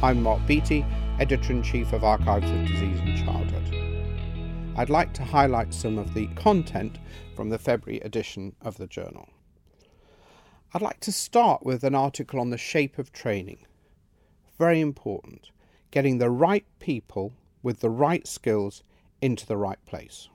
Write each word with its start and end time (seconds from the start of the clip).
I'm 0.00 0.22
Mark 0.22 0.46
Beattie, 0.46 0.86
Editor 1.18 1.52
in 1.52 1.60
Chief 1.60 1.92
of 1.92 2.04
Archives 2.04 2.48
of 2.48 2.68
Disease 2.68 3.00
in 3.00 3.16
Childhood. 3.26 4.76
I'd 4.76 4.90
like 4.90 5.12
to 5.14 5.24
highlight 5.24 5.74
some 5.74 5.98
of 5.98 6.14
the 6.14 6.28
content 6.36 7.00
from 7.34 7.48
the 7.48 7.58
February 7.58 7.98
edition 8.02 8.54
of 8.62 8.76
the 8.76 8.86
journal. 8.86 9.28
I'd 10.72 10.82
like 10.82 11.00
to 11.00 11.10
start 11.10 11.66
with 11.66 11.82
an 11.82 11.96
article 11.96 12.38
on 12.38 12.50
the 12.50 12.56
shape 12.56 12.96
of 12.96 13.12
training. 13.12 13.66
Very 14.56 14.80
important, 14.80 15.50
getting 15.90 16.18
the 16.18 16.30
right 16.30 16.64
people 16.78 17.32
with 17.64 17.80
the 17.80 17.90
right 17.90 18.24
skills 18.24 18.84
into 19.20 19.46
the 19.46 19.56
right 19.56 19.84
place. 19.84 20.28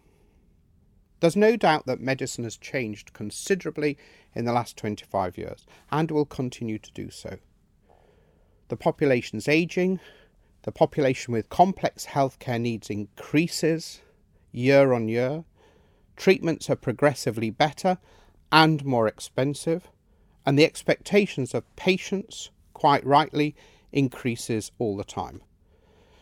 There's 1.22 1.38
no 1.38 1.56
doubt 1.56 1.86
that 1.86 2.02
medicine 2.02 2.44
has 2.44 2.58
changed 2.58 3.14
considerably 3.14 3.98
in 4.36 4.44
the 4.44 4.52
last 4.52 4.76
25 4.76 5.38
years 5.38 5.66
and 5.90 6.12
will 6.12 6.26
continue 6.26 6.80
to 6.80 6.92
do 6.92 7.10
so. 7.10 7.38
The 8.70 8.78
population's 8.78 9.48
ageing, 9.48 10.00
the 10.64 10.72
population 10.72 11.34
with 11.34 11.50
complex 11.50 12.08
healthcare 12.08 12.60
needs 12.60 12.90
increases 12.90 14.02
year 14.52 14.94
on 14.94 15.10
year, 15.10 15.44
treatments 16.16 16.70
are 16.70 16.76
progressively 16.76 17.50
better 17.50 17.98
and 18.52 18.86
more 18.86 19.08
expensive, 19.08 19.90
and 20.46 20.58
the 20.58 20.66
expectations 20.66 21.54
of 21.54 21.76
patients, 21.76 22.52
quite 22.74 23.06
rightly, 23.06 23.56
increases 23.92 24.72
all 24.78 24.96
the 24.96 25.04
time. 25.04 25.42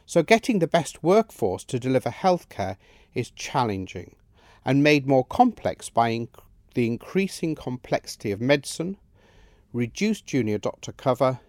So, 0.06 0.24
getting 0.24 0.60
the 0.60 0.68
best 0.68 1.04
workforce 1.04 1.64
to 1.66 1.80
deliver 1.80 2.10
healthcare 2.10 2.78
is 3.14 3.32
challenging 3.32 4.16
and 4.66 4.84
made 4.84 5.08
more 5.08 5.26
complex 5.26 5.90
by 5.90 6.12
inc- 6.12 6.40
the 6.74 6.88
increasing 6.88 7.56
complexity 7.56 8.32
of 8.32 8.42
medicine, 8.42 8.98
reduced 9.74 10.26
junior 10.26 10.58
doctor 10.58 10.92
cover, 10.92 11.40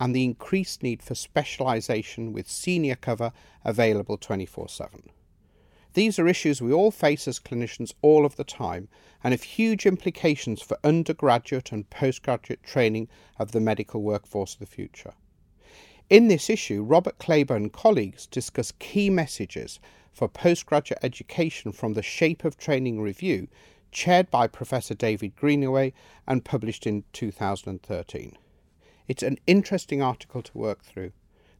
and 0.00 0.16
the 0.16 0.24
increased 0.24 0.82
need 0.82 1.02
for 1.02 1.14
specialisation 1.14 2.32
with 2.32 2.50
senior 2.50 2.96
cover 2.96 3.32
available 3.64 4.16
24 4.16 4.68
7. 4.68 5.10
These 5.92 6.18
are 6.18 6.26
issues 6.26 6.62
we 6.62 6.72
all 6.72 6.90
face 6.90 7.28
as 7.28 7.38
clinicians 7.38 7.92
all 8.00 8.24
of 8.24 8.36
the 8.36 8.44
time 8.44 8.88
and 9.22 9.32
have 9.32 9.42
huge 9.42 9.84
implications 9.86 10.62
for 10.62 10.78
undergraduate 10.82 11.72
and 11.72 11.90
postgraduate 11.90 12.62
training 12.62 13.08
of 13.38 13.52
the 13.52 13.60
medical 13.60 14.00
workforce 14.00 14.54
of 14.54 14.60
the 14.60 14.66
future. 14.66 15.12
In 16.08 16.28
this 16.28 16.48
issue, 16.48 16.82
Robert 16.82 17.18
Klaber 17.18 17.56
and 17.56 17.72
colleagues 17.72 18.26
discuss 18.26 18.72
key 18.78 19.10
messages 19.10 19.78
for 20.12 20.28
postgraduate 20.28 21.04
education 21.04 21.72
from 21.72 21.92
the 21.92 22.02
Shape 22.02 22.44
of 22.44 22.56
Training 22.56 23.00
Review, 23.00 23.48
chaired 23.92 24.30
by 24.30 24.46
Professor 24.46 24.94
David 24.94 25.36
Greenaway 25.36 25.92
and 26.26 26.44
published 26.44 26.86
in 26.86 27.04
2013. 27.12 28.36
It's 29.10 29.24
an 29.24 29.38
interesting 29.44 30.00
article 30.00 30.40
to 30.40 30.56
work 30.56 30.84
through. 30.84 31.10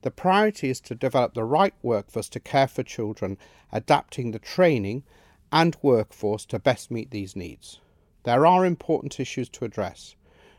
The 0.02 0.12
priority 0.12 0.70
is 0.70 0.80
to 0.82 0.94
develop 0.94 1.34
the 1.34 1.42
right 1.42 1.74
workforce 1.82 2.28
to 2.28 2.38
care 2.38 2.68
for 2.68 2.84
children, 2.84 3.38
adapting 3.72 4.30
the 4.30 4.38
training 4.38 5.02
and 5.50 5.76
workforce 5.82 6.44
to 6.44 6.60
best 6.60 6.92
meet 6.92 7.10
these 7.10 7.34
needs. 7.34 7.80
There 8.22 8.46
are 8.46 8.64
important 8.64 9.18
issues 9.18 9.48
to 9.48 9.64
address 9.64 10.14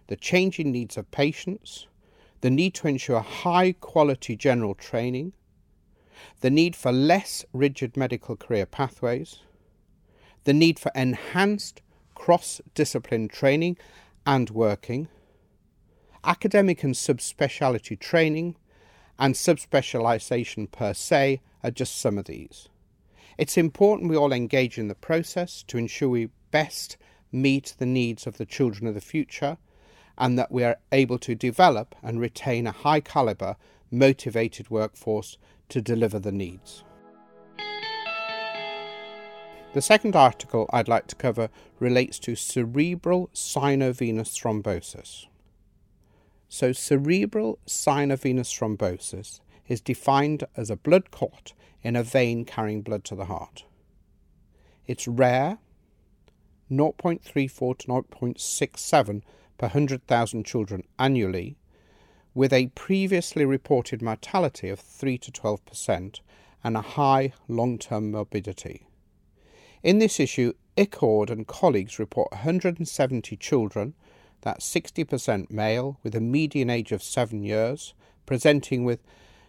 the 0.08 0.17
changing 0.17 0.73
needs 0.73 0.97
of 0.97 1.09
patients, 1.12 1.88
the 2.42 2.50
need 2.50 2.73
to 2.73 2.89
ensure 2.89 3.22
high 3.22 3.72
quality 3.72 4.36
general 4.36 4.75
training, 4.75 5.31
the 6.42 6.50
need 6.50 6.75
for 6.75 6.92
less 6.92 7.45
rigid 7.53 7.95
medical 7.95 8.36
career 8.36 8.66
pathways, 8.66 9.38
the 10.44 10.53
need 10.53 10.78
for 10.78 10.92
enhanced 10.94 11.81
cross 12.16 12.59
discipline 12.75 13.30
training 13.30 13.78
and 14.25 14.50
working, 14.50 15.08
academic 16.23 16.83
and 16.83 16.94
subspeciality 16.94 18.00
training, 18.00 18.55
and 19.19 19.36
subspecialization 19.36 20.72
per 20.72 20.94
se 20.94 21.41
are 21.63 21.72
just 21.72 21.97
some 21.97 22.18
of 22.18 22.25
these. 22.25 22.69
It's 23.38 23.57
important 23.57 24.09
we 24.09 24.18
all 24.18 24.34
engage 24.34 24.78
in 24.78 24.88
the 24.88 24.95
process 24.95 25.63
to 25.68 25.78
ensure 25.78 26.09
we 26.09 26.29
best 26.51 26.97
meet 27.31 27.75
the 27.78 27.85
needs 27.85 28.28
of 28.28 28.38
the 28.38 28.45
children 28.45 28.88
of 28.88 28.94
the 28.94 29.01
future 29.01 29.57
and 30.18 30.38
that 30.38 30.51
we 30.51 30.63
are 30.63 30.78
able 30.91 31.18
to 31.19 31.34
develop 31.34 31.95
and 32.03 32.19
retain 32.19 32.68
a 32.68 32.72
high 32.72 33.00
caliber, 33.00 33.56
motivated 33.90 34.69
workforce 34.69 35.38
to 35.69 35.81
deliver 35.81 36.19
the 36.19 36.31
needs. 36.31 36.84
The 39.74 39.81
second 39.81 40.18
article 40.18 40.69
I'd 40.74 40.90
like 40.90 41.07
to 41.07 41.16
cover 41.16 41.50
relates 41.79 42.19
to 42.19 42.35
cerebral 42.35 43.29
sinovenous 43.31 44.38
thrombosis. 44.38 45.28
So, 46.53 46.73
cerebral 46.73 47.59
sinovenous 47.66 48.53
thrombosis 48.53 49.39
is 49.69 49.79
defined 49.79 50.44
as 50.57 50.69
a 50.69 50.75
blood 50.75 51.09
clot 51.09 51.53
in 51.81 51.95
a 51.95 52.03
vein 52.03 52.44
carrying 52.44 52.81
blood 52.81 53.06
to 53.06 53.16
the 53.16 53.28
heart. 53.28 53.63
It's 54.85 55.07
rare, 55.07 55.59
0.34 56.69 57.78
to 57.78 57.88
0.67 57.88 59.22
per 59.57 59.67
100,000 59.67 60.45
children 60.45 60.84
annually, 61.00 61.56
with 62.34 62.51
a 62.51 62.68
previously 62.75 63.45
reported 63.45 64.01
mortality 64.01 64.68
of 64.68 64.81
3 64.81 65.18
to 65.19 65.31
12% 65.31 66.19
and 66.66 66.75
a 66.75 66.81
high 66.81 67.31
long 67.47 67.78
term 67.78 68.12
morbidity. 68.12 68.88
In 69.83 70.00
this 70.00 70.19
issue, 70.19 70.51
Ichord 70.75 71.29
and 71.29 71.47
colleagues 71.47 71.97
report 71.97 72.29
170 72.33 73.38
children, 73.38 73.94
that's 74.41 74.69
60% 74.69 75.52
male, 75.52 75.97
with 76.03 76.16
a 76.16 76.22
median 76.22 76.69
age 76.69 76.91
of 76.91 77.03
7 77.03 77.44
years, 77.44 77.94
presenting 78.25 78.84
with 78.84 79.00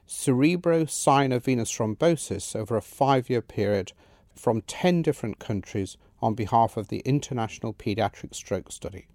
cerebral 0.06 0.86
sinovenous 0.86 1.72
thrombosis 1.72 2.54
over 2.54 2.76
a 2.76 2.82
five 2.82 3.30
year 3.30 3.40
period 3.40 3.92
from 4.34 4.62
10 4.62 5.02
different 5.02 5.38
countries 5.38 5.96
on 6.20 6.34
behalf 6.34 6.76
of 6.76 6.88
the 6.88 7.00
International 7.00 7.72
Pediatric 7.72 8.34
Stroke 8.34 8.70
Study. 8.70 9.06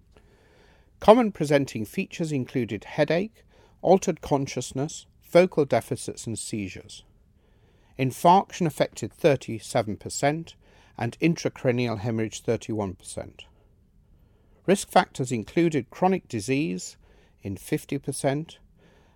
Common 1.00 1.32
presenting 1.32 1.84
features 1.84 2.32
included 2.32 2.84
headache, 2.84 3.44
altered 3.82 4.20
consciousness, 4.20 5.06
focal 5.20 5.64
deficits, 5.64 6.26
and 6.26 6.38
seizures. 6.38 7.04
Infarction 7.98 8.66
affected 8.66 9.12
37% 9.12 10.54
and 10.96 11.18
intracranial 11.20 11.98
hemorrhage 11.98 12.42
31%. 12.42 13.44
Risk 14.68 14.90
factors 14.90 15.32
included 15.32 15.88
chronic 15.88 16.28
disease 16.28 16.98
in 17.40 17.56
50%, 17.56 18.58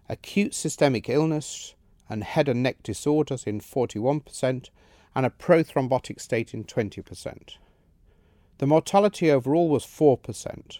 acute 0.08 0.54
systemic 0.54 1.10
illness 1.10 1.74
and 2.08 2.24
head 2.24 2.48
and 2.48 2.62
neck 2.62 2.82
disorders 2.82 3.44
in 3.44 3.60
41%, 3.60 4.70
and 5.14 5.26
a 5.26 5.28
prothrombotic 5.28 6.22
state 6.22 6.54
in 6.54 6.64
20%. 6.64 7.56
The 8.56 8.66
mortality 8.66 9.30
overall 9.30 9.68
was 9.68 9.84
4%. 9.84 10.78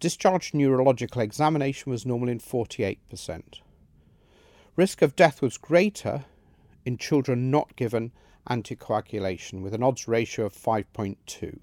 Discharge 0.00 0.54
neurological 0.54 1.20
examination 1.20 1.92
was 1.92 2.06
normal 2.06 2.30
in 2.30 2.40
48%. 2.40 3.60
Risk 4.74 5.02
of 5.02 5.14
death 5.14 5.42
was 5.42 5.58
greater 5.58 6.24
in 6.86 6.96
children 6.96 7.50
not 7.50 7.76
given 7.76 8.12
anticoagulation, 8.48 9.60
with 9.60 9.74
an 9.74 9.82
odds 9.82 10.08
ratio 10.08 10.46
of 10.46 10.54
5.2. 10.54 11.58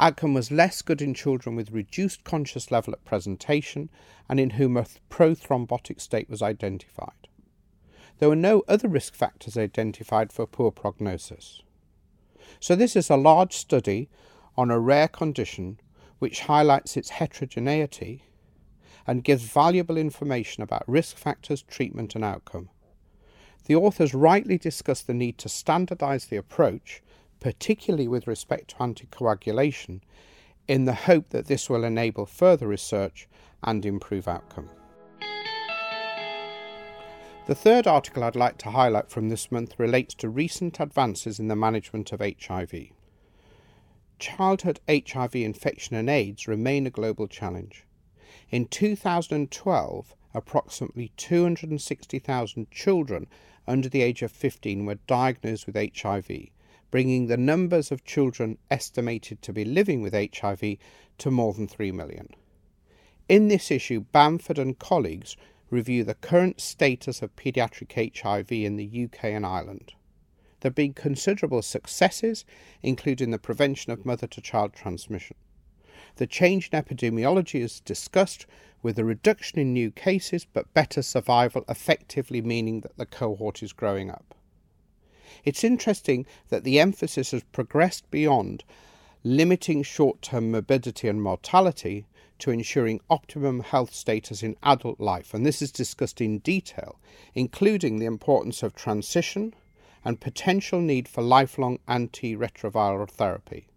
Outcome 0.00 0.32
was 0.32 0.52
less 0.52 0.80
good 0.80 1.02
in 1.02 1.12
children 1.12 1.56
with 1.56 1.72
reduced 1.72 2.22
conscious 2.22 2.70
level 2.70 2.92
at 2.92 3.04
presentation 3.04 3.90
and 4.28 4.38
in 4.38 4.50
whom 4.50 4.76
a 4.76 4.86
prothrombotic 5.10 6.00
state 6.00 6.30
was 6.30 6.40
identified. 6.40 7.26
There 8.18 8.28
were 8.28 8.36
no 8.36 8.62
other 8.68 8.86
risk 8.86 9.14
factors 9.14 9.56
identified 9.56 10.32
for 10.32 10.46
poor 10.46 10.70
prognosis. 10.70 11.62
So, 12.60 12.76
this 12.76 12.94
is 12.94 13.10
a 13.10 13.16
large 13.16 13.52
study 13.54 14.08
on 14.56 14.70
a 14.70 14.78
rare 14.78 15.08
condition 15.08 15.80
which 16.20 16.40
highlights 16.40 16.96
its 16.96 17.10
heterogeneity 17.10 18.22
and 19.04 19.24
gives 19.24 19.44
valuable 19.44 19.96
information 19.96 20.62
about 20.62 20.88
risk 20.88 21.16
factors, 21.16 21.62
treatment, 21.62 22.14
and 22.14 22.24
outcome. 22.24 22.68
The 23.66 23.76
authors 23.76 24.14
rightly 24.14 24.58
discuss 24.58 25.02
the 25.02 25.14
need 25.14 25.38
to 25.38 25.48
standardize 25.48 26.26
the 26.26 26.36
approach, 26.36 27.02
particularly 27.40 28.08
with 28.08 28.26
respect 28.26 28.70
to 28.70 28.76
anticoagulation, 28.76 30.00
in 30.66 30.84
the 30.84 30.94
hope 30.94 31.30
that 31.30 31.46
this 31.46 31.70
will 31.70 31.84
enable 31.84 32.26
further 32.26 32.68
research 32.68 33.28
and 33.62 33.86
improve 33.86 34.28
outcome. 34.28 34.68
The 37.46 37.54
third 37.54 37.86
article 37.86 38.22
I'd 38.22 38.36
like 38.36 38.58
to 38.58 38.70
highlight 38.70 39.10
from 39.10 39.30
this 39.30 39.50
month 39.50 39.78
relates 39.78 40.14
to 40.16 40.28
recent 40.28 40.78
advances 40.80 41.38
in 41.40 41.48
the 41.48 41.56
management 41.56 42.12
of 42.12 42.20
HIV 42.20 42.90
childhood 44.18 44.80
HIV 44.88 45.36
infection 45.36 45.94
and 45.96 46.10
AIDS 46.10 46.48
remain 46.48 46.86
a 46.86 46.90
global 46.90 47.28
challenge. 47.28 47.84
In 48.50 48.66
2012, 48.66 50.14
approximately 50.34 51.12
260,000 51.16 52.70
children 52.70 53.26
under 53.66 53.88
the 53.88 54.02
age 54.02 54.22
of 54.22 54.32
15 54.32 54.86
were 54.86 54.96
diagnosed 55.06 55.66
with 55.66 55.76
HIV, 55.76 56.30
bringing 56.90 57.26
the 57.26 57.36
numbers 57.36 57.92
of 57.92 58.04
children 58.04 58.58
estimated 58.70 59.42
to 59.42 59.52
be 59.52 59.64
living 59.64 60.00
with 60.00 60.14
HIV 60.14 60.76
to 61.18 61.30
more 61.30 61.52
than 61.52 61.68
3 61.68 61.92
million. 61.92 62.28
In 63.28 63.48
this 63.48 63.70
issue, 63.70 64.00
Bamford 64.12 64.58
and 64.58 64.78
colleagues 64.78 65.36
review 65.70 66.02
the 66.02 66.14
current 66.14 66.60
status 66.60 67.20
of 67.20 67.36
paediatric 67.36 68.18
HIV 68.18 68.50
in 68.52 68.76
the 68.76 69.04
UK 69.04 69.24
and 69.24 69.44
Ireland. 69.44 69.92
There 70.60 70.70
have 70.70 70.74
been 70.74 70.94
considerable 70.94 71.62
successes, 71.62 72.44
including 72.82 73.30
the 73.30 73.38
prevention 73.38 73.92
of 73.92 74.06
mother 74.06 74.26
to 74.26 74.40
child 74.40 74.72
transmission. 74.72 75.36
The 76.16 76.26
change 76.26 76.70
in 76.72 76.82
epidemiology 76.82 77.60
is 77.60 77.80
discussed 77.80 78.46
with 78.82 78.98
a 78.98 79.04
reduction 79.04 79.58
in 79.58 79.72
new 79.72 79.90
cases 79.90 80.46
but 80.50 80.72
better 80.74 81.02
survival, 81.02 81.64
effectively 81.68 82.40
meaning 82.40 82.80
that 82.80 82.96
the 82.96 83.06
cohort 83.06 83.62
is 83.62 83.72
growing 83.72 84.10
up. 84.10 84.34
It's 85.48 85.64
interesting 85.64 86.26
that 86.50 86.62
the 86.62 86.78
emphasis 86.78 87.30
has 87.30 87.42
progressed 87.42 88.10
beyond 88.10 88.64
limiting 89.24 89.82
short 89.82 90.20
term 90.20 90.50
morbidity 90.50 91.08
and 91.08 91.22
mortality 91.22 92.04
to 92.40 92.50
ensuring 92.50 93.00
optimum 93.08 93.60
health 93.60 93.94
status 93.94 94.42
in 94.42 94.56
adult 94.62 95.00
life, 95.00 95.32
and 95.32 95.46
this 95.46 95.62
is 95.62 95.72
discussed 95.72 96.20
in 96.20 96.40
detail, 96.40 97.00
including 97.34 97.98
the 97.98 98.04
importance 98.04 98.62
of 98.62 98.74
transition 98.74 99.54
and 100.04 100.20
potential 100.20 100.82
need 100.82 101.08
for 101.08 101.22
lifelong 101.22 101.78
antiretroviral 101.88 103.08
therapy. 103.08 103.68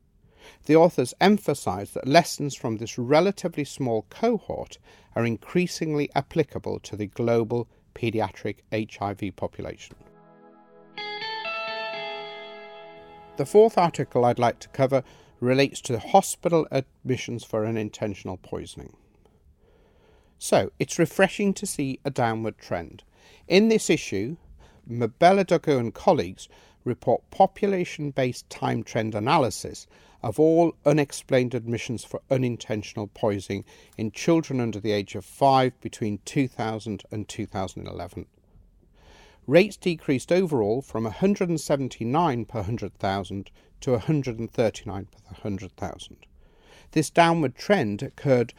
The 0.65 0.75
authors 0.75 1.13
emphasize 1.21 1.91
that 1.91 2.05
lessons 2.05 2.53
from 2.53 2.79
this 2.79 2.97
relatively 2.97 3.63
small 3.63 4.05
cohort 4.09 4.77
are 5.15 5.25
increasingly 5.25 6.09
applicable 6.15 6.81
to 6.81 6.97
the 6.97 7.07
global 7.07 7.69
pediatric 7.95 8.57
HIV 8.73 9.37
population. 9.37 9.95
The 13.41 13.47
fourth 13.47 13.75
article 13.75 14.23
I'd 14.23 14.37
like 14.37 14.59
to 14.59 14.69
cover 14.69 15.03
relates 15.39 15.81
to 15.81 15.97
hospital 15.97 16.67
admissions 16.69 17.43
for 17.43 17.65
unintentional 17.65 18.37
poisoning. 18.37 18.95
So, 20.37 20.71
it's 20.77 20.99
refreshing 20.99 21.55
to 21.55 21.65
see 21.65 21.99
a 22.05 22.11
downward 22.11 22.59
trend. 22.59 23.01
In 23.47 23.67
this 23.67 23.89
issue, 23.89 24.37
Mabella 24.85 25.43
and 25.65 25.91
colleagues 25.91 26.49
report 26.85 27.31
population 27.31 28.11
based 28.11 28.47
time 28.51 28.83
trend 28.83 29.15
analysis 29.15 29.87
of 30.21 30.39
all 30.39 30.75
unexplained 30.85 31.55
admissions 31.55 32.03
for 32.03 32.21
unintentional 32.29 33.07
poisoning 33.07 33.65
in 33.97 34.11
children 34.11 34.61
under 34.61 34.79
the 34.79 34.91
age 34.91 35.15
of 35.15 35.25
5 35.25 35.81
between 35.81 36.19
2000 36.25 37.05
and 37.09 37.27
2011. 37.27 38.27
Rates 39.47 39.75
decreased 39.75 40.31
overall 40.31 40.81
from 40.81 41.03
179 41.03 42.45
per 42.45 42.59
100,000 42.59 43.51
to 43.81 43.91
139 43.91 45.05
per 45.05 45.19
100,000. 45.25 46.17
This 46.91 47.09
downward 47.09 47.55
trend 47.55 48.03
occurred 48.03 48.53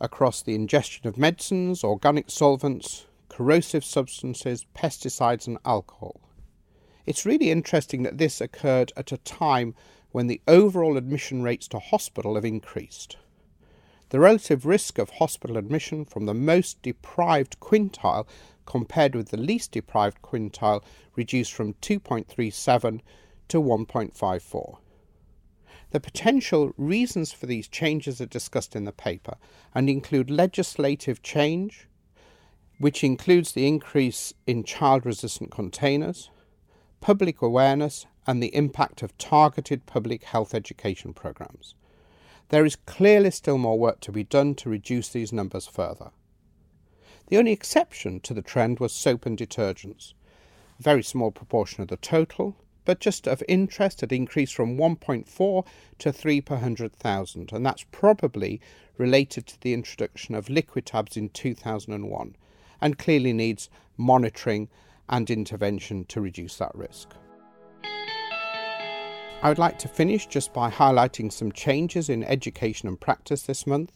across 0.00 0.42
the 0.42 0.54
ingestion 0.54 1.06
of 1.06 1.18
medicines, 1.18 1.84
organic 1.84 2.30
solvents, 2.30 3.06
corrosive 3.28 3.84
substances, 3.84 4.66
pesticides, 4.74 5.46
and 5.46 5.58
alcohol. 5.64 6.20
It's 7.06 7.24
really 7.24 7.50
interesting 7.50 8.02
that 8.02 8.18
this 8.18 8.40
occurred 8.40 8.92
at 8.96 9.12
a 9.12 9.18
time 9.18 9.74
when 10.10 10.26
the 10.26 10.40
overall 10.48 10.96
admission 10.96 11.42
rates 11.42 11.68
to 11.68 11.78
hospital 11.78 12.34
have 12.34 12.44
increased. 12.44 13.16
The 14.10 14.20
relative 14.20 14.64
risk 14.64 14.98
of 14.98 15.10
hospital 15.10 15.58
admission 15.58 16.06
from 16.06 16.24
the 16.24 16.34
most 16.34 16.80
deprived 16.80 17.60
quintile 17.60 18.26
compared 18.64 19.14
with 19.14 19.28
the 19.28 19.36
least 19.36 19.72
deprived 19.72 20.22
quintile 20.22 20.82
reduced 21.14 21.52
from 21.52 21.74
2.37 21.74 23.00
to 23.48 23.62
1.54. 23.62 24.78
The 25.90 26.00
potential 26.00 26.72
reasons 26.76 27.32
for 27.32 27.46
these 27.46 27.68
changes 27.68 28.20
are 28.20 28.26
discussed 28.26 28.74
in 28.74 28.84
the 28.84 28.92
paper 28.92 29.36
and 29.74 29.90
include 29.90 30.30
legislative 30.30 31.22
change, 31.22 31.86
which 32.78 33.04
includes 33.04 33.52
the 33.52 33.66
increase 33.66 34.32
in 34.46 34.64
child 34.64 35.04
resistant 35.04 35.50
containers, 35.50 36.30
public 37.00 37.42
awareness, 37.42 38.06
and 38.26 38.42
the 38.42 38.54
impact 38.54 39.02
of 39.02 39.16
targeted 39.18 39.86
public 39.86 40.24
health 40.24 40.54
education 40.54 41.12
programs. 41.12 41.74
There 42.50 42.64
is 42.64 42.76
clearly 42.76 43.30
still 43.30 43.58
more 43.58 43.78
work 43.78 44.00
to 44.00 44.12
be 44.12 44.24
done 44.24 44.54
to 44.56 44.70
reduce 44.70 45.10
these 45.10 45.32
numbers 45.32 45.66
further. 45.66 46.10
The 47.26 47.36
only 47.36 47.52
exception 47.52 48.20
to 48.20 48.32
the 48.32 48.40
trend 48.40 48.80
was 48.80 48.92
soap 48.92 49.26
and 49.26 49.36
detergents. 49.36 50.14
A 50.78 50.82
very 50.82 51.02
small 51.02 51.30
proportion 51.30 51.82
of 51.82 51.88
the 51.88 51.98
total, 51.98 52.56
but 52.86 53.00
just 53.00 53.28
of 53.28 53.42
interest, 53.46 54.00
had 54.00 54.12
increased 54.12 54.54
from 54.54 54.78
1.4 54.78 55.66
to 55.98 56.12
3 56.12 56.40
per 56.40 56.54
100,000, 56.54 57.52
and 57.52 57.66
that's 57.66 57.84
probably 57.90 58.62
related 58.96 59.46
to 59.46 59.60
the 59.60 59.74
introduction 59.74 60.34
of 60.34 60.46
Liquitabs 60.46 61.18
in 61.18 61.28
2001 61.28 62.34
and 62.80 62.98
clearly 62.98 63.34
needs 63.34 63.68
monitoring 63.98 64.70
and 65.08 65.28
intervention 65.28 66.06
to 66.06 66.20
reduce 66.22 66.56
that 66.56 66.74
risk. 66.74 67.14
I 69.40 69.48
would 69.48 69.58
like 69.58 69.78
to 69.78 69.88
finish 69.88 70.26
just 70.26 70.52
by 70.52 70.68
highlighting 70.68 71.30
some 71.30 71.52
changes 71.52 72.08
in 72.08 72.24
education 72.24 72.88
and 72.88 73.00
practice 73.00 73.42
this 73.42 73.68
month. 73.68 73.92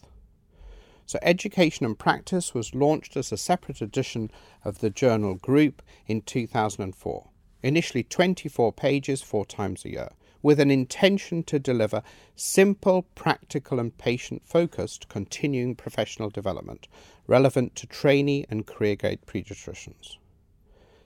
So, 1.04 1.18
Education 1.20 1.84
and 1.84 1.98
Practice 1.98 2.54
was 2.54 2.76
launched 2.76 3.16
as 3.16 3.32
a 3.32 3.36
separate 3.36 3.80
edition 3.80 4.30
of 4.64 4.78
the 4.78 4.88
journal 4.88 5.34
Group 5.34 5.82
in 6.06 6.22
2004, 6.22 7.28
initially 7.60 8.04
24 8.04 8.72
pages 8.72 9.20
four 9.20 9.44
times 9.44 9.84
a 9.84 9.90
year, 9.90 10.10
with 10.42 10.60
an 10.60 10.70
intention 10.70 11.42
to 11.42 11.58
deliver 11.58 12.04
simple, 12.36 13.02
practical, 13.16 13.80
and 13.80 13.98
patient 13.98 14.42
focused 14.46 15.08
continuing 15.08 15.74
professional 15.74 16.30
development 16.30 16.86
relevant 17.26 17.74
to 17.74 17.88
trainee 17.88 18.46
and 18.48 18.68
career 18.68 18.94
gate 18.94 19.26
paediatricians. 19.26 20.18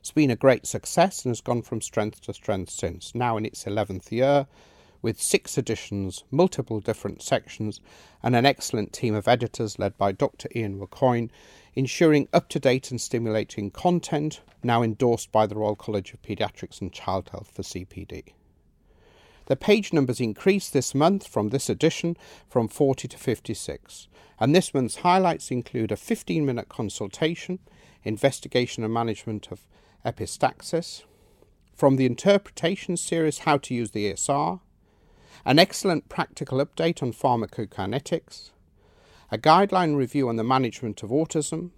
It's 0.06 0.12
been 0.12 0.30
a 0.30 0.36
great 0.36 0.66
success 0.66 1.24
and 1.24 1.30
has 1.32 1.40
gone 1.40 1.62
from 1.62 1.80
strength 1.80 2.20
to 2.20 2.32
strength 2.32 2.70
since, 2.70 3.12
now 3.12 3.36
in 3.36 3.44
its 3.44 3.64
11th 3.64 4.12
year, 4.12 4.46
with 5.02 5.20
six 5.20 5.58
editions, 5.58 6.22
multiple 6.30 6.78
different 6.78 7.22
sections, 7.22 7.80
and 8.22 8.36
an 8.36 8.46
excellent 8.46 8.92
team 8.92 9.16
of 9.16 9.26
editors 9.26 9.80
led 9.80 9.98
by 9.98 10.12
Dr. 10.12 10.48
Ian 10.54 10.78
Wacogne, 10.78 11.32
ensuring 11.74 12.28
up 12.32 12.48
to 12.50 12.60
date 12.60 12.92
and 12.92 13.00
stimulating 13.00 13.72
content, 13.72 14.42
now 14.62 14.80
endorsed 14.80 15.32
by 15.32 15.44
the 15.44 15.56
Royal 15.56 15.74
College 15.74 16.12
of 16.12 16.22
Paediatrics 16.22 16.80
and 16.80 16.92
Child 16.92 17.30
Health 17.30 17.50
for 17.52 17.62
CPD. 17.62 18.26
The 19.46 19.56
page 19.56 19.92
numbers 19.92 20.20
increased 20.20 20.72
this 20.72 20.94
month 20.94 21.26
from 21.26 21.48
this 21.48 21.68
edition 21.68 22.16
from 22.48 22.68
40 22.68 23.08
to 23.08 23.18
56, 23.18 24.06
and 24.38 24.54
this 24.54 24.72
month's 24.72 24.98
highlights 24.98 25.50
include 25.50 25.90
a 25.90 25.96
15 25.96 26.46
minute 26.46 26.68
consultation, 26.68 27.58
investigation 28.04 28.84
and 28.84 28.94
management 28.94 29.48
of 29.50 29.66
epistaxis, 30.06 31.02
from 31.74 31.96
the 31.96 32.06
interpretation 32.06 32.96
series 32.96 33.40
How 33.40 33.58
to 33.58 33.74
Use 33.74 33.90
the 33.90 34.12
ESR, 34.12 34.60
an 35.44 35.58
excellent 35.58 36.08
practical 36.08 36.64
update 36.64 37.02
on 37.02 37.12
pharmacokinetics, 37.12 38.50
a 39.32 39.36
guideline 39.36 39.96
review 39.96 40.28
on 40.28 40.36
the 40.36 40.44
management 40.44 41.02
of 41.02 41.10
autism, 41.10 41.70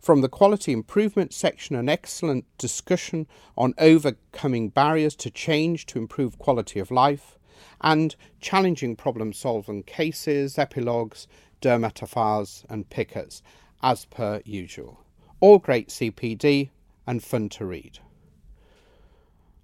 from 0.00 0.20
the 0.20 0.28
quality 0.28 0.72
improvement 0.72 1.32
section, 1.32 1.76
an 1.76 1.88
excellent 1.88 2.44
discussion 2.58 3.26
on 3.56 3.74
overcoming 3.78 4.68
barriers 4.68 5.14
to 5.14 5.30
change 5.30 5.86
to 5.86 5.98
improve 5.98 6.38
quality 6.38 6.80
of 6.80 6.90
life, 6.90 7.38
and 7.80 8.16
challenging 8.40 8.96
problem 8.96 9.32
solving 9.32 9.84
cases, 9.84 10.58
epilogues, 10.58 11.28
dermatophiles, 11.62 12.64
and 12.68 12.90
pickets, 12.90 13.42
as 13.82 14.06
per 14.06 14.42
usual. 14.44 15.04
All 15.40 15.58
great 15.58 15.88
CPD, 15.88 16.70
and 17.10 17.24
fun 17.24 17.48
to 17.48 17.66
read. 17.66 17.98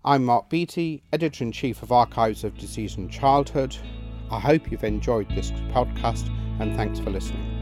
I'm 0.04 0.24
Mark 0.24 0.50
Beattie, 0.50 1.04
Editor 1.12 1.44
in 1.44 1.52
Chief 1.52 1.80
of 1.80 1.92
Archives 1.92 2.42
of 2.42 2.58
Disease 2.58 2.96
in 2.96 3.08
Childhood. 3.08 3.76
I 4.32 4.40
hope 4.40 4.68
you've 4.68 4.82
enjoyed 4.82 5.28
this 5.30 5.52
podcast 5.72 6.28
and 6.58 6.74
thanks 6.74 6.98
for 6.98 7.10
listening. 7.10 7.55